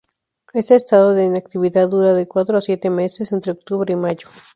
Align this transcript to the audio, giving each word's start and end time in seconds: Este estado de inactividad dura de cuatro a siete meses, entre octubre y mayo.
Este 0.53 0.73
estado 0.73 1.13
de 1.13 1.25
inactividad 1.25 1.87
dura 1.87 2.15
de 2.15 2.27
cuatro 2.27 2.57
a 2.57 2.61
siete 2.61 2.89
meses, 2.89 3.31
entre 3.33 3.51
octubre 3.51 3.93
y 3.93 3.95
mayo. 3.95 4.27